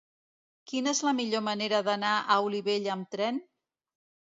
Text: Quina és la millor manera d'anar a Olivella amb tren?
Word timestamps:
Quina 0.71 0.93
és 0.97 1.01
la 1.09 1.13
millor 1.19 1.45
manera 1.49 1.85
d'anar 1.91 2.17
a 2.17 2.41
Olivella 2.49 2.95
amb 2.99 3.17
tren? 3.19 3.43